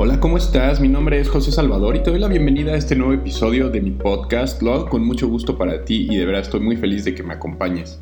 [0.00, 0.80] Hola, ¿cómo estás?
[0.80, 3.80] Mi nombre es José Salvador y te doy la bienvenida a este nuevo episodio de
[3.80, 4.62] mi podcast.
[4.62, 7.24] Lo hago con mucho gusto para ti y de verdad estoy muy feliz de que
[7.24, 7.98] me acompañes.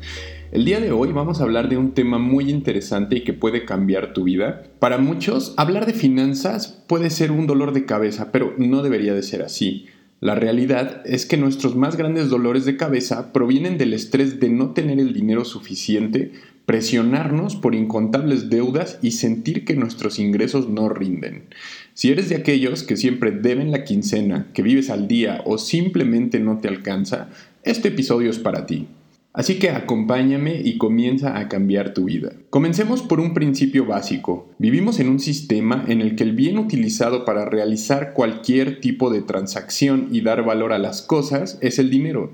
[0.51, 3.65] El día de hoy vamos a hablar de un tema muy interesante y que puede
[3.65, 4.61] cambiar tu vida.
[4.77, 9.23] Para muchos, hablar de finanzas puede ser un dolor de cabeza, pero no debería de
[9.23, 9.87] ser así.
[10.19, 14.73] La realidad es que nuestros más grandes dolores de cabeza provienen del estrés de no
[14.73, 16.31] tener el dinero suficiente,
[16.67, 21.45] presionarnos por incontables deudas y sentir que nuestros ingresos no rinden.
[21.93, 26.41] Si eres de aquellos que siempre deben la quincena, que vives al día o simplemente
[26.41, 27.29] no te alcanza,
[27.63, 28.85] este episodio es para ti.
[29.31, 32.33] Así que acompáñame y comienza a cambiar tu vida.
[32.49, 34.49] Comencemos por un principio básico.
[34.57, 39.21] Vivimos en un sistema en el que el bien utilizado para realizar cualquier tipo de
[39.21, 42.33] transacción y dar valor a las cosas es el dinero.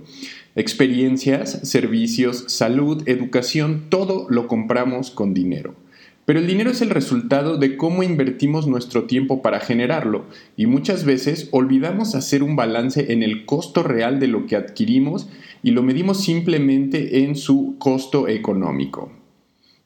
[0.55, 5.73] Experiencias, servicios, salud, educación, todo lo compramos con dinero.
[6.25, 10.25] Pero el dinero es el resultado de cómo invertimos nuestro tiempo para generarlo
[10.55, 15.27] y muchas veces olvidamos hacer un balance en el costo real de lo que adquirimos
[15.63, 19.11] y lo medimos simplemente en su costo económico.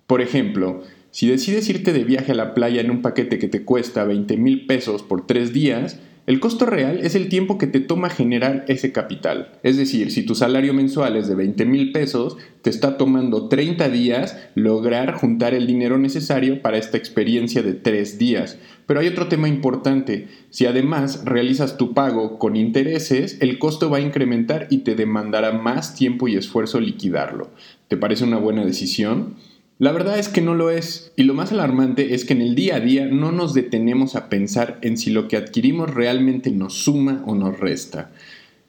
[0.06, 3.64] Por ejemplo, si decides irte de viaje a la playa en un paquete que te
[3.64, 7.80] cuesta 20 mil pesos por tres días, el costo real es el tiempo que te
[7.80, 9.54] toma generar ese capital.
[9.64, 13.88] Es decir, si tu salario mensual es de 20 mil pesos, te está tomando 30
[13.88, 18.60] días lograr juntar el dinero necesario para esta experiencia de 3 días.
[18.86, 20.28] Pero hay otro tema importante.
[20.50, 25.54] Si además realizas tu pago con intereses, el costo va a incrementar y te demandará
[25.54, 27.52] más tiempo y esfuerzo liquidarlo.
[27.88, 29.36] ¿Te parece una buena decisión?
[29.80, 32.56] La verdad es que no lo es, y lo más alarmante es que en el
[32.56, 36.74] día a día no nos detenemos a pensar en si lo que adquirimos realmente nos
[36.74, 38.10] suma o nos resta.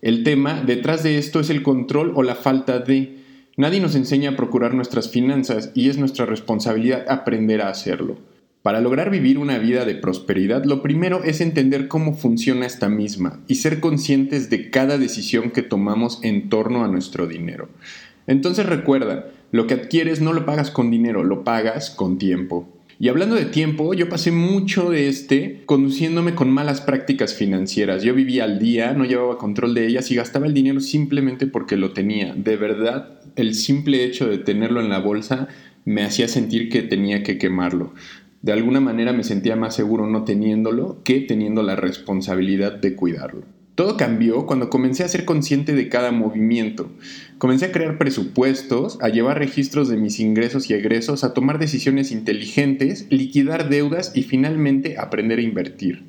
[0.03, 3.17] El tema detrás de esto es el control o la falta de.
[3.57, 8.19] Nadie nos enseña a procurar nuestras finanzas y es nuestra responsabilidad aprender a hacerlo.
[8.63, 13.41] Para lograr vivir una vida de prosperidad, lo primero es entender cómo funciona esta misma
[13.49, 17.71] y ser conscientes de cada decisión que tomamos en torno a nuestro dinero.
[18.27, 22.69] Entonces recuerda, lo que adquieres no lo pagas con dinero, lo pagas con tiempo.
[23.01, 28.03] Y hablando de tiempo, yo pasé mucho de este conduciéndome con malas prácticas financieras.
[28.03, 31.77] Yo vivía al día, no llevaba control de ellas y gastaba el dinero simplemente porque
[31.77, 32.35] lo tenía.
[32.35, 35.47] De verdad, el simple hecho de tenerlo en la bolsa
[35.85, 37.95] me hacía sentir que tenía que quemarlo.
[38.43, 43.58] De alguna manera me sentía más seguro no teniéndolo que teniendo la responsabilidad de cuidarlo.
[43.79, 46.91] Todo cambió cuando comencé a ser consciente de cada movimiento.
[47.39, 52.11] Comencé a crear presupuestos, a llevar registros de mis ingresos y egresos, a tomar decisiones
[52.11, 56.07] inteligentes, liquidar deudas y finalmente aprender a invertir.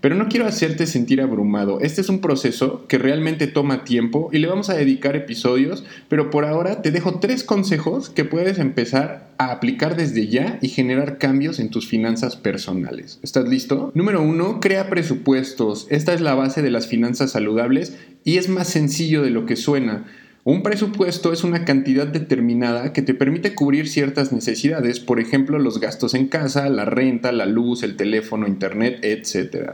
[0.00, 1.80] Pero no quiero hacerte sentir abrumado.
[1.80, 6.30] Este es un proceso que realmente toma tiempo y le vamos a dedicar episodios, pero
[6.30, 11.18] por ahora te dejo tres consejos que puedes empezar a aplicar desde ya y generar
[11.18, 13.18] cambios en tus finanzas personales.
[13.22, 13.90] ¿Estás listo?
[13.94, 15.86] Número uno, crea presupuestos.
[15.90, 19.56] Esta es la base de las finanzas saludables y es más sencillo de lo que
[19.56, 20.06] suena.
[20.46, 25.80] Un presupuesto es una cantidad determinada que te permite cubrir ciertas necesidades, por ejemplo los
[25.80, 29.72] gastos en casa, la renta, la luz, el teléfono, internet, etc.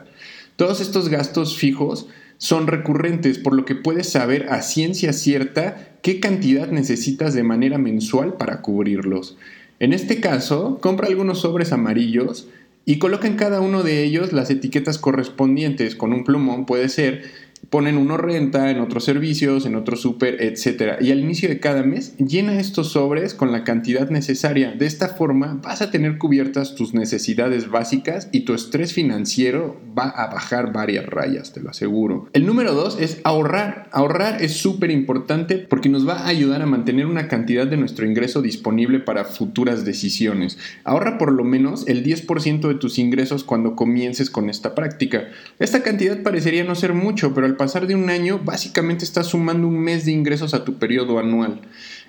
[0.56, 2.06] Todos estos gastos fijos
[2.38, 7.76] son recurrentes, por lo que puedes saber a ciencia cierta qué cantidad necesitas de manera
[7.76, 9.36] mensual para cubrirlos.
[9.78, 12.48] En este caso, compra algunos sobres amarillos
[12.86, 17.24] y coloca en cada uno de ellos las etiquetas correspondientes con un plumón, puede ser,
[17.72, 21.00] ponen uno renta, en otros servicios, en otro súper, etc.
[21.00, 24.72] Y al inicio de cada mes llena estos sobres con la cantidad necesaria.
[24.72, 30.10] De esta forma vas a tener cubiertas tus necesidades básicas y tu estrés financiero va
[30.10, 32.28] a bajar varias rayas, te lo aseguro.
[32.34, 33.88] El número dos es ahorrar.
[33.90, 38.04] Ahorrar es súper importante porque nos va a ayudar a mantener una cantidad de nuestro
[38.04, 40.58] ingreso disponible para futuras decisiones.
[40.84, 45.30] Ahorra por lo menos el 10% de tus ingresos cuando comiences con esta práctica.
[45.58, 49.68] Esta cantidad parecería no ser mucho, pero al pasar de un año básicamente estás sumando
[49.68, 51.60] un mes de ingresos a tu periodo anual.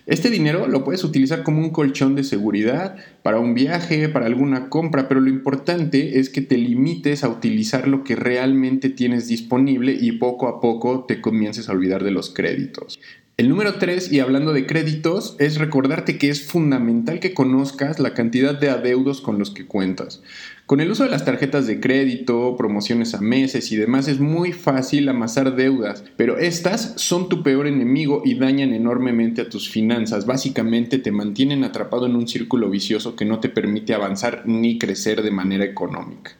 [0.07, 4.69] Este dinero lo puedes utilizar como un colchón de seguridad para un viaje, para alguna
[4.69, 9.95] compra, pero lo importante es que te limites a utilizar lo que realmente tienes disponible
[9.95, 12.99] y poco a poco te comiences a olvidar de los créditos.
[13.35, 18.13] El número 3, y hablando de créditos, es recordarte que es fundamental que conozcas la
[18.13, 20.21] cantidad de adeudos con los que cuentas.
[20.67, 24.51] Con el uso de las tarjetas de crédito, promociones a meses y demás es muy
[24.51, 30.27] fácil amasar deudas, pero estas son tu peor enemigo y dañan enormemente a tus finanzas.
[30.27, 35.23] Básicamente te mantienen atrapado en un círculo vicioso que no te permite avanzar ni crecer
[35.23, 36.37] de manera económica.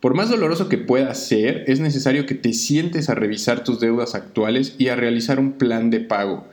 [0.00, 4.14] Por más doloroso que pueda ser, es necesario que te sientes a revisar tus deudas
[4.14, 6.46] actuales y a realizar un plan de pago.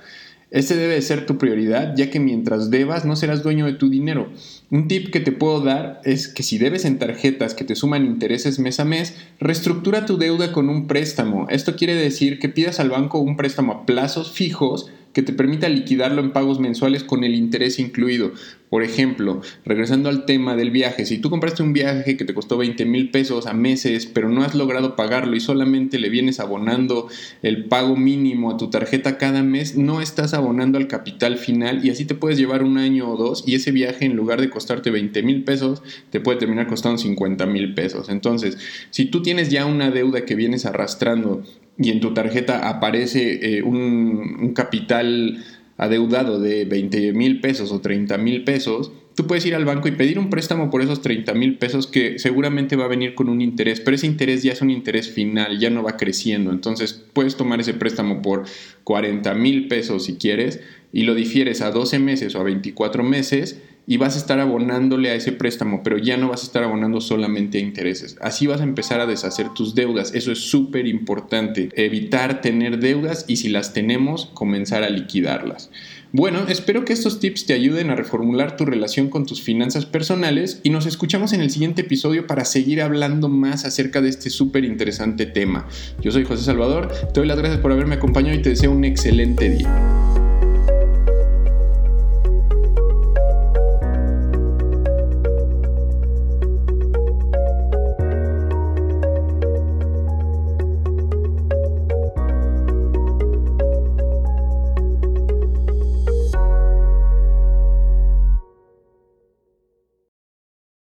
[0.50, 4.30] Este debe ser tu prioridad, ya que mientras debas no serás dueño de tu dinero.
[4.70, 8.06] Un tip que te puedo dar es que si debes en tarjetas que te suman
[8.06, 11.48] intereses mes a mes, reestructura tu deuda con un préstamo.
[11.50, 15.68] Esto quiere decir que pidas al banco un préstamo a plazos fijos que te permita
[15.68, 18.34] liquidarlo en pagos mensuales con el interés incluido.
[18.70, 22.56] Por ejemplo, regresando al tema del viaje, si tú compraste un viaje que te costó
[22.56, 27.08] 20 mil pesos a meses, pero no has logrado pagarlo y solamente le vienes abonando
[27.42, 31.90] el pago mínimo a tu tarjeta cada mes, no estás abonando al capital final y
[31.90, 34.92] así te puedes llevar un año o dos y ese viaje en lugar de costarte
[34.92, 35.82] 20 mil pesos,
[36.12, 38.10] te puede terminar costando 50 mil pesos.
[38.10, 38.60] Entonces,
[38.92, 41.42] si tú tienes ya una deuda que vienes arrastrando
[41.78, 45.44] y en tu tarjeta aparece eh, un, capital
[45.78, 49.92] adeudado de 20 mil pesos o 30 mil pesos, tú puedes ir al banco y
[49.92, 53.42] pedir un préstamo por esos 30 mil pesos que seguramente va a venir con un
[53.42, 56.52] interés, pero ese interés ya es un interés final, ya no va creciendo.
[56.52, 58.46] Entonces puedes tomar ese préstamo por
[58.84, 63.62] 40 mil pesos si quieres y lo difieres a 12 meses o a 24 meses
[63.90, 67.00] y vas a estar abonándole a ese préstamo, pero ya no vas a estar abonando
[67.00, 68.18] solamente a intereses.
[68.22, 70.14] Así vas a empezar a deshacer tus deudas.
[70.14, 71.70] Eso es súper importante.
[71.74, 75.72] Evitar tener deudas y si las tenemos, comenzar a liquidarlas.
[76.12, 80.60] Bueno, espero que estos tips te ayuden a reformular tu relación con tus finanzas personales
[80.64, 84.66] y nos escuchamos en el siguiente episodio para seguir hablando más acerca de este súper
[84.66, 85.68] interesante tema.
[86.02, 88.86] Yo soy José Salvador, te doy las gracias por haberme acompañado y te deseo un
[88.86, 90.07] excelente día.